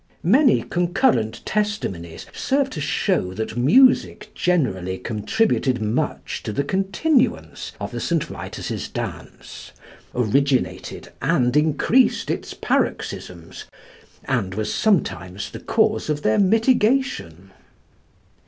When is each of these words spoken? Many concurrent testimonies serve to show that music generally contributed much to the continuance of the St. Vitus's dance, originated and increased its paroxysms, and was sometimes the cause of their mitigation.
Many 0.23 0.63
concurrent 0.63 1.45
testimonies 1.45 2.25
serve 2.33 2.71
to 2.71 2.81
show 2.81 3.35
that 3.35 3.55
music 3.55 4.31
generally 4.33 4.97
contributed 4.97 5.79
much 5.79 6.41
to 6.41 6.51
the 6.51 6.63
continuance 6.63 7.73
of 7.79 7.91
the 7.91 7.99
St. 7.99 8.23
Vitus's 8.23 8.87
dance, 8.87 9.71
originated 10.15 11.11
and 11.21 11.55
increased 11.55 12.31
its 12.31 12.55
paroxysms, 12.55 13.65
and 14.25 14.55
was 14.55 14.73
sometimes 14.73 15.51
the 15.51 15.59
cause 15.59 16.09
of 16.09 16.23
their 16.23 16.39
mitigation. 16.39 17.51